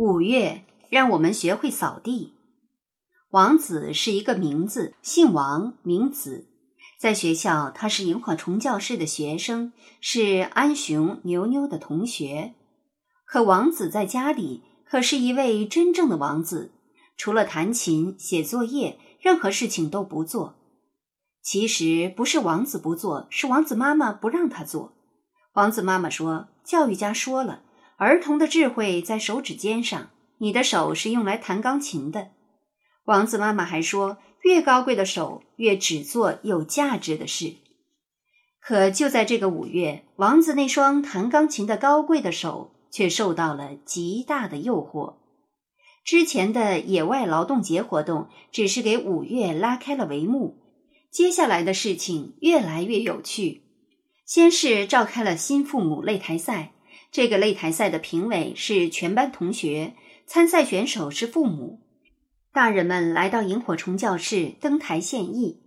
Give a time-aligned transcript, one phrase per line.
[0.00, 2.32] 五月，让我们学会扫地。
[3.32, 6.46] 王子是一个名字，姓王，名子。
[6.98, 12.54] 在学校，他是萤火虫教室的学生，是安雄、牛牛的同学。
[13.26, 16.72] 可王子在家里可是一位真正的王子，
[17.18, 20.54] 除了弹琴、写作业，任何事情都不做。
[21.42, 24.94] 其实不是王子不做，是王子妈妈不让他做。
[25.52, 27.64] 王子妈妈说：“教育家说了。”
[28.00, 30.08] 儿童的智慧在手指尖上，
[30.38, 32.30] 你的手是用来弹钢琴的。
[33.04, 37.56] 王子妈妈还说，越高贵的手越只做有价值的事。
[38.58, 45.16] 可就在这个五月，王子那双弹钢琴的高贵的手却受到了极大的诱惑。
[46.02, 50.56] 之前的野外劳动节活动只是给五月拉开了帷幕，
[51.10, 53.60] 接下来的事情越来越有趣。
[54.24, 56.72] 先是召开了新父母擂台赛。
[57.12, 59.94] 这个擂台赛的评委是全班同学，
[60.26, 61.80] 参赛选手是父母。
[62.52, 65.60] 大人们来到萤火虫教室登台献艺，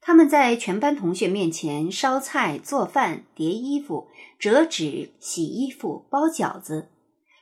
[0.00, 6.88] 他们在全班同学面前烧菜、做饭、叠衣服、折纸、洗衣服、包饺子。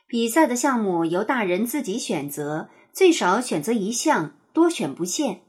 [0.07, 5.41] 比赛的项目由大人自己选择，最少选择一项，多选不限。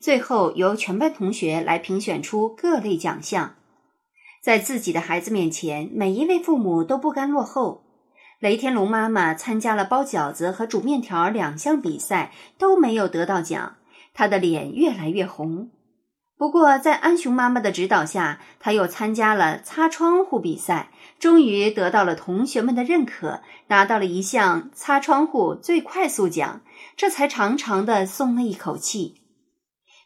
[0.00, 3.54] 最后由全班同学来评选出各类奖项。
[4.42, 7.84] 在自己的孩子面前，每一位父母都不甘落后。
[8.40, 13.76] 雷天龙妈妈参加了包饺子和煮面条两项比赛，都没有得到奖，
[14.12, 15.70] 她的脸越来越红。
[16.36, 26.62] 不过，在安雄妈妈的指导下，她又参加了擦窗户比赛，终于得到了同学们的认可，拿到了一项擦窗户最快速奖，
[26.96, 29.21] 这才长长的松了一口气。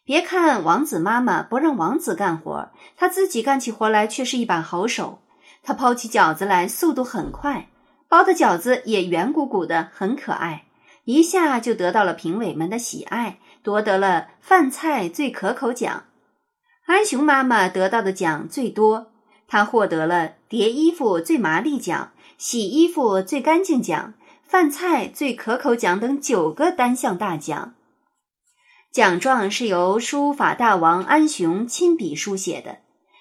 [0.06, 5.18] 别看王子妈妈不让王子干活，他自己干起活来却是一把好手。
[5.64, 7.68] 他抛起饺子来速度很快，
[8.08, 10.66] 包的饺子也圆鼓鼓的，很可爱，
[11.06, 16.04] 一下就得到了评委们的喜爱，夺得了饭菜最可口奖。
[16.84, 19.08] 安雄妈妈得到的奖最多，
[19.48, 24.14] 她获得了叠衣服最麻利奖、洗衣服最干净奖、
[24.44, 27.74] 饭菜最可口奖等九个单项大奖。
[28.96, 32.78] 奖状是由书法大王安雄亲笔书写的。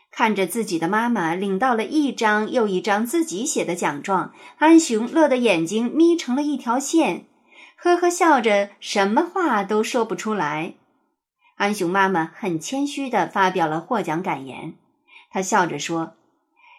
[0.09, 7.25] 看着自己的妈妈领到了一张又一张自己写的奖状，安雄乐得眼睛眯成了一条线，
[7.75, 10.75] 呵呵笑着，什么话都说不出来。
[11.57, 14.75] 安雄妈妈很谦虚地发表了获奖感言，
[15.29, 16.13] 她笑着说：“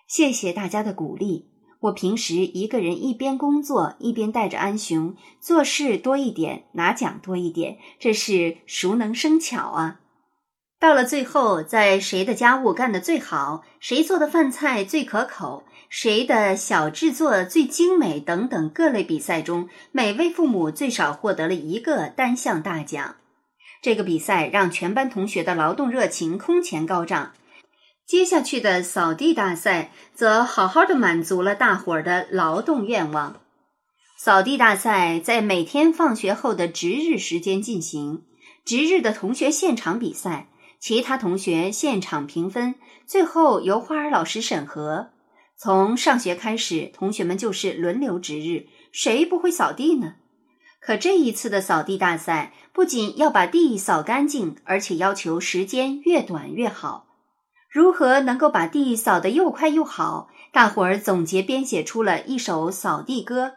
[0.08, 1.50] 谢谢大家的鼓励。”
[1.81, 10.00] 我平时一个人一边工作一边带着安雄做事多一点，拿奖多一点，这是熟能生巧啊。
[10.78, 23.16] 到了最后，在谁的家务干得最好，谁做的饭菜最可口，谁的小制作最精美等等各类比赛中，每位父母最少获得了一个单项大奖。
[23.81, 27.32] 这个比赛让全班同学的劳动热情空前高涨。
[28.06, 33.40] 接下去的扫地大赛则好好的满足了大伙儿的劳动愿望。
[34.16, 38.22] 扫地大赛在每天放学后的值日时间进行，
[38.64, 45.08] 值日的同学现场比赛，其他同学现场评分，最后由花儿老师审核。
[45.58, 50.14] 从上学开始，同学们就是轮流值日，谁不会扫地呢？
[50.80, 57.05] 可这一次的扫地大赛不仅要把地扫干净，而且要求时间越短越好。
[57.69, 60.28] 如何能够把地扫得又快又好？
[60.53, 63.54] 大伙儿总结编写出了一首扫地歌：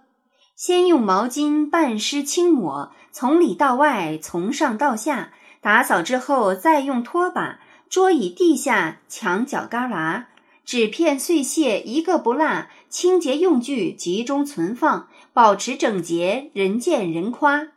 [0.56, 5.32] 先用毛巾半湿轻抹，从里到外，从上到下
[5.62, 7.60] 打扫之后，再用拖把、
[7.90, 10.26] 桌椅、地下、墙角旮旯、
[10.66, 17.70] 纸片碎屑一个不落，清洁用具集中存放，保持整洁，人见人夸。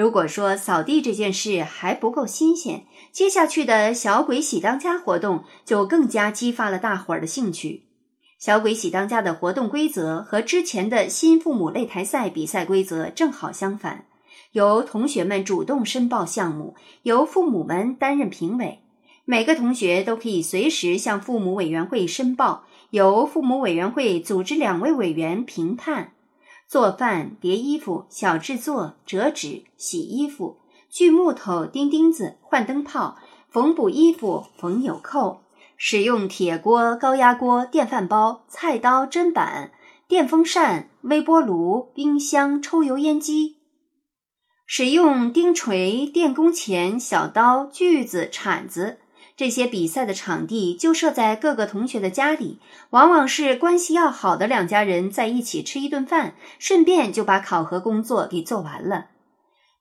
[0.00, 7.82] 如果说扫地这件事还不够新鲜，接下去的小鬼喜当家活动就更加激发了大伙儿的兴趣。
[8.38, 14.06] 小鬼喜当家的活动规则和之前的新父母擂台赛比赛规则正好相反，
[14.52, 18.78] 由同学们主动申报项目，由父母们担任评委。
[19.26, 26.14] 每个同学都可以随时向父母委员会申报，由父母委员会组织两位委员评判。
[26.70, 30.58] 做饭、叠衣服、小制作、折纸、洗衣服、
[30.88, 33.16] 锯木头、钉钉子、换灯泡、
[33.48, 35.40] 缝补衣服、缝纽扣，
[35.76, 39.72] 使用铁锅、高压锅、电饭煲、菜刀、砧板、
[40.06, 43.56] 电风扇、微波炉、冰箱、抽油烟机，
[44.64, 49.00] 使用钉锤、电工钳、小刀、锯子、铲子。
[49.40, 52.58] 这些比赛的场地就设在各个同学的家里，
[52.90, 59.06] 往往是关系要好的两家人在一起吃一顿饭，顺便就把考核工作给做完了。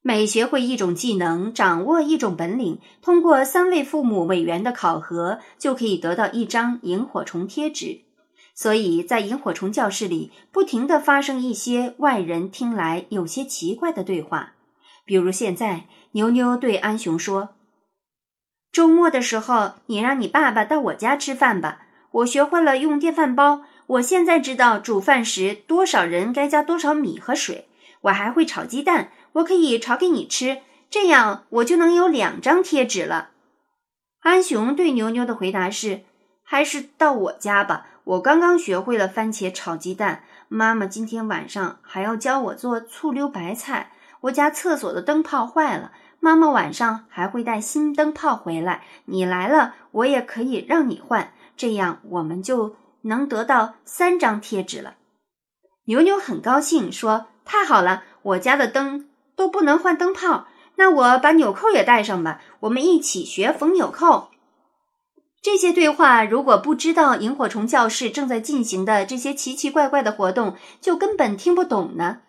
[0.02, 8.04] 每学会一种技能，掌握一种本领，通过三位父母委员的考核，就可以得到一张萤火虫贴纸。
[8.56, 14.54] 所以在萤火虫教室里，不停的发生一些外人听来有些奇怪的对话，
[15.04, 17.50] 比如现在牛牛对安雄说。
[18.72, 21.80] 周末的时候，你让你爸爸到我家吃饭吧。
[22.12, 27.68] 我学会了用电饭煲，我现在知道煮饭时多少人该加多少米和水。
[28.02, 33.30] 我还会炒鸡蛋，我可以炒给你吃，这样我就能有两张贴纸了。
[34.22, 36.02] 安雄对牛牛的回答是
[36.44, 40.24] ：“还是到我家吧，我刚刚学会了番茄炒鸡蛋。
[40.48, 43.92] 妈妈今天晚上还要教我做醋溜白菜。
[44.22, 54.96] 我家厕所的灯泡坏了。”妈妈晚上还会带新灯泡回来，你来了，我也可以让你换，这样我们就能得到三张贴纸了。
[55.86, 64.30] 牛牛很高兴，说：“太好了，我家的灯都不能换灯泡，那我把纽扣也带上吧，我们一起学缝纽扣。”
[65.42, 72.20] 这些对话，如果不知道萤火虫教室正在进行的这些奇奇怪怪的活动，就根本听不懂呢。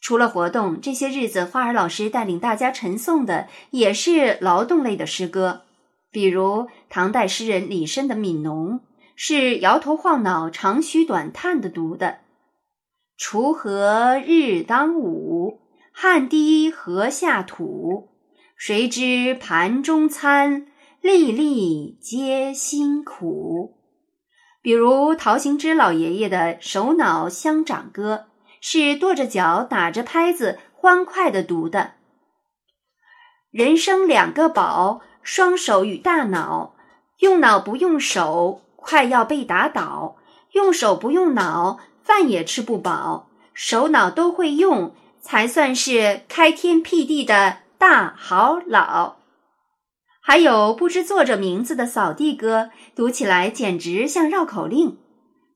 [0.00, 5.62] 除了活动，这些日子花儿老师带领大家晨诵的也是劳动类的诗歌，
[6.10, 8.78] 比如唐代诗人李绅的《悯农》，
[9.14, 12.20] 是摇头晃脑、长吁短叹的读的。
[13.18, 15.60] 锄禾日当午，
[15.92, 18.08] 汗滴禾下土。
[18.56, 20.66] 谁知盘中餐，
[21.02, 23.76] 粒粒皆辛苦。
[24.62, 28.24] 比如陶行知老爷爷的《首脑乡长歌》。
[28.60, 31.92] 是跺着脚打着拍子欢快的读的。
[33.50, 36.74] 人生两个宝，双手与大脑。
[37.18, 40.16] 用脑不用手，快要被打倒；
[40.52, 43.28] 用手不用脑，饭也吃不饱。
[43.52, 49.16] 手脑都会用，才算是开天辟地的大好佬。
[50.22, 54.98] 还有不知作者名字的扫地歌，读起来简直像绕口令。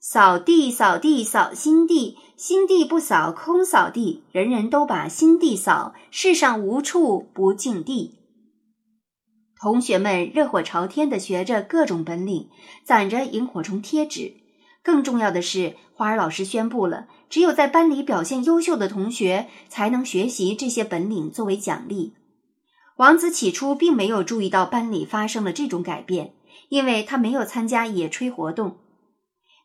[0.07, 4.23] 扫地，扫地，扫心地，心地不扫，空扫地。
[4.33, 8.19] 人人都把心地扫，世上无处不净地。
[9.59, 12.51] 同学们热火朝天地学着各种本领，
[12.85, 14.35] 攒着萤火虫贴纸。
[14.83, 22.13] 更重要的是，花儿老师宣布了，只有在班里表现优秀的同学才能学习这些本领作为奖励。
[22.99, 26.35] 王子起初并没有注意到班里发生了这种改变，
[26.69, 28.77] 因为他没有参加野炊活动。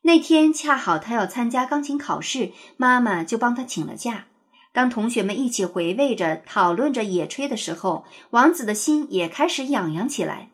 [0.01, 4.25] 那天恰好他要参加钢琴考试，妈妈就帮他请了假。
[4.71, 10.49] 当同学们一起回味着、讨论着野炊的时候，王子的心也开始痒痒起来。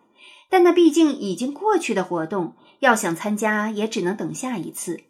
[0.50, 5.02] 但那毕竟已经过去的活动，要想参加也只能等下一次。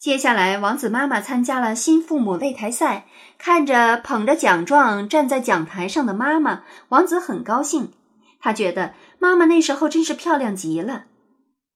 [0.00, 3.06] 接下来，王子妈妈参加了新父母擂台赛，
[3.36, 7.92] 看着捧着奖状站在讲台上的妈妈，王子很高兴。
[8.40, 11.04] 他觉得妈妈那时候真是漂亮极了。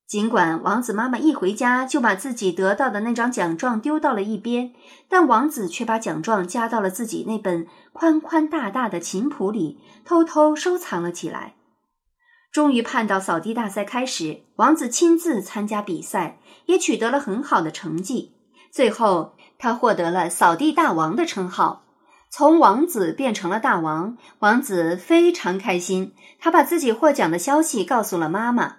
[0.06, 4.72] 尽管王子妈妈一回家就把自己得到的那张奖状丢到了一边，
[5.08, 11.54] 但王子却把奖状夹到了自己那本宽宽大大的琴谱里，偷偷收藏了起来。
[12.52, 18.36] 终于盼到扫地大赛开始，王子亲自参加比赛，也取得了很好的成绩。
[18.70, 21.84] 最后，他获得了“扫地大王”的称号，
[22.30, 24.16] 从王子变成了大王。
[24.40, 28.76] 王子非常开心，他把自己获奖的消息告诉了妈妈。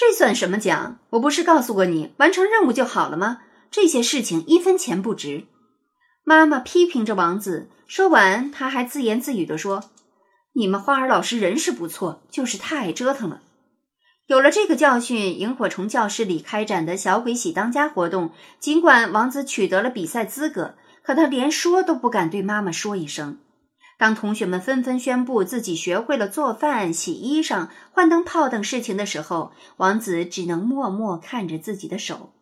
[0.00, 0.98] 这算什么奖？
[1.10, 3.40] 我不是告诉过你，完成任务就好了吗？
[3.70, 5.44] 这些事情一分钱不值。
[6.24, 9.90] 妈妈批评着王子，说完，他还自言自语地说
[10.56, 13.42] ：“你们花儿老师人是不错，就是太爱折腾了。”
[14.26, 23.36] 有了这个教训，萤火虫教室里开展的小鬼喜当家活动，尽管王子取得了比赛资格，可他连说都不敢对妈妈说一声。
[24.00, 32.32] 当同学们纷纷宣布自己学会了做饭、洗衣裳、换灯泡等事情的时候，王子只能默默看着自己的手。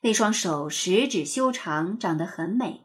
[0.00, 2.80] 那双手十指修长，长得很美，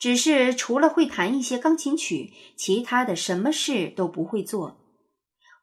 [0.00, 4.80] 只是除了会弹一些钢琴曲，其他的什么事都不会做。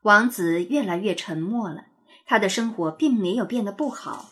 [0.03, 1.87] 王子越来越沉默了。
[2.25, 4.29] 他的生活并没有变得不好，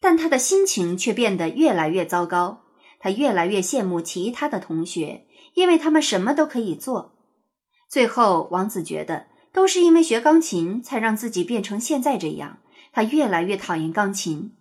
[0.00, 2.60] 但他的心情却变得越来越糟糕。
[3.00, 5.26] 他越来越羡慕其他的同学。
[5.54, 7.14] 因为他们什么都可以做，
[7.88, 12.58] 最后王子觉得都是因为学钢琴才让自己变成现在这样。
[12.92, 14.52] 他越来越讨厌钢琴。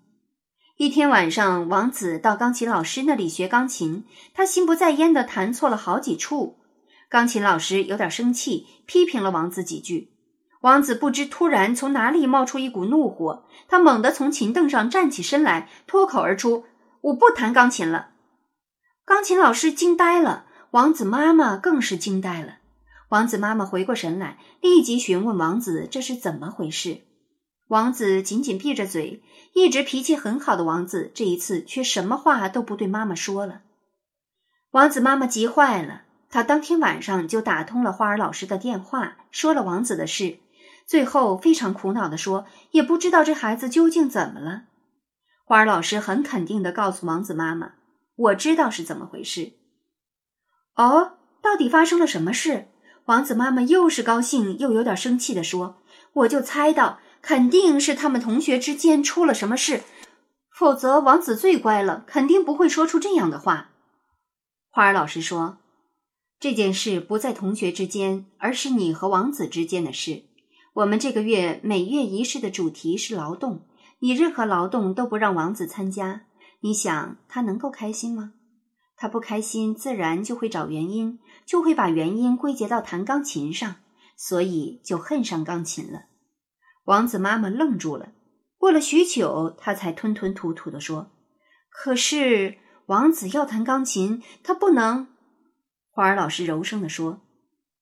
[0.77, 6.57] 一天晚上，王子到钢琴老师那里学钢琴，他心不在焉地弹错了好几处。
[7.10, 10.13] 钢琴老师有点生气，批评了王子几句。
[10.62, 16.65] 王子不知突然从哪里冒出一股怒火，他猛地从琴凳上站起身来，脱口而出
[17.01, 18.12] ：“我不弹钢琴了。”
[19.03, 22.59] 钢琴老师惊呆了，王子妈妈更是惊呆了。
[23.09, 27.01] 王子妈妈回过神来，立即询问王子这是怎么回事。
[27.67, 29.21] 王子紧紧闭着嘴，
[29.53, 33.63] 一直脾气很好的王子这一次却什么话都不对妈妈说了。
[34.71, 40.39] 王子妈妈急坏了，她当天晚上就打通了花儿老师的电话，说了王子的事。
[40.87, 44.63] 最后非常苦恼地说：“也不知道这孩子究竟怎么了。”
[45.43, 47.73] 花儿老师很肯定地告诉王子妈妈
[48.15, 49.51] ：“我知道是怎么回事。”
[50.81, 52.67] 哦，到底发生了什么事？
[53.05, 55.75] 王子妈妈又是高兴又有点生气地说
[56.13, 59.83] ：“我就猜到，肯定是他们同学之间出了什么事，
[60.51, 63.69] 否则王子最乖了，肯定不会说出这样的话。”
[64.73, 65.59] 花儿老师说
[66.41, 70.23] ：“这件事不在同学之间，而是你和王子之间的事。”
[70.73, 73.67] 我们这个月每月仪式的主题是劳动，
[74.00, 76.21] 你任何劳动都不让王子参加，
[76.61, 78.31] 你想他能够开心吗？
[79.01, 83.77] 他不开心，自然就会找原因，就会把原因归结到弹钢琴上，
[84.15, 86.03] 所以就恨上钢琴了。
[86.84, 88.12] 王子妈妈愣住了，
[88.60, 91.10] 过了许久，他才吞吞吐吐地说
[91.67, 95.08] ：“可是王子要弹钢琴，他不能。”
[95.89, 97.22] 花儿老师柔声地说：“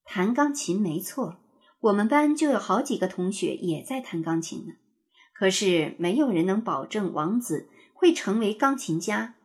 [0.07, 1.35] 弹钢琴没错。”
[1.83, 4.75] 我们班就有好几个同学也在弹钢琴呢，
[5.33, 9.35] 可是没有人能保证王子会成为钢琴家。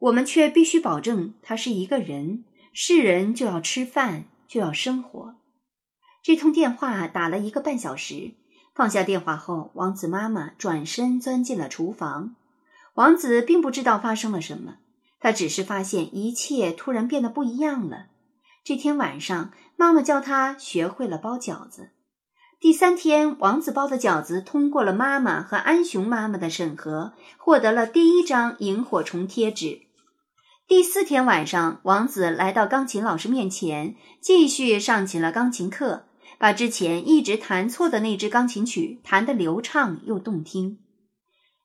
[0.00, 5.36] 我们却必须保证他是一个人，是人就要吃饭，就要生活。
[6.22, 8.32] 这通电话打了一个半小时，
[8.74, 12.34] 放下电话后，王子妈妈转身钻进了厨房。
[12.94, 14.78] 王子并不知道发生了什么，
[15.20, 18.06] 他只是发现一切突然变得不一样了。
[18.64, 21.90] 这天晚上，妈妈教他学会了包饺子。
[22.58, 29.82] 第三天，王子包的饺子通过了妈妈和安雄妈妈的审核，获得了第一张萤火虫贴纸。
[30.70, 36.04] 第四天晚上，王子来到钢琴老师面前，继续上起了钢琴课，
[36.38, 40.78] 把之前一直弹错的那支钢琴曲弹得流畅又动听。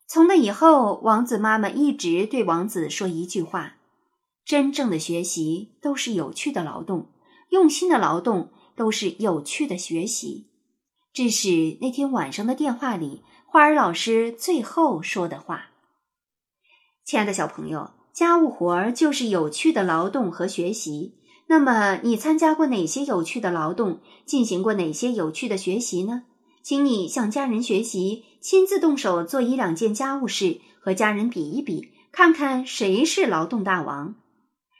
[0.08, 3.76] 从那以后，王子妈妈一直对王子说一句话。
[4.44, 7.12] 真正的学习都是有趣的劳动，
[7.50, 10.50] 用心的劳动都是有趣的学习。
[11.14, 15.68] 这是那天晚上的电话里花儿老师最后说的话。
[17.06, 21.16] 亲爱的小朋友，家务活儿就是有趣的劳动和学习。
[21.48, 26.24] 那么，你参加过哪些有趣的劳动，进行过哪些有趣的学习呢？
[26.64, 34.16] 请你向家人学习，亲自动手做一两件家务事，和家人比一比，看看谁是劳动大王。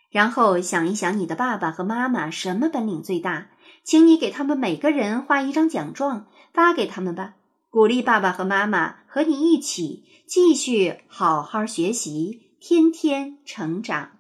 [0.10, 3.50] 然后想一想，你的爸爸和妈妈什么本领最大？
[3.84, 7.34] 请你给他们每个人画一张奖状，发给他们吧，
[7.70, 14.15] 鼓励爸爸和妈妈和你一起继续好好学习，天天成长。